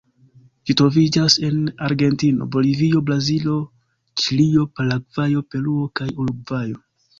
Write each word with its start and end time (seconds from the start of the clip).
Ĝi 0.69 0.75
troviĝas 0.79 1.35
en 1.49 1.59
Argentino, 1.87 2.47
Bolivio, 2.57 3.03
Brazilo, 3.11 3.59
Ĉilio, 4.25 4.67
Paragvajo, 4.81 5.47
Peruo 5.55 5.89
kaj 6.01 6.11
Urugvajo. 6.19 6.85